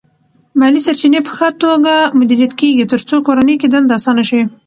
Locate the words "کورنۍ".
3.27-3.55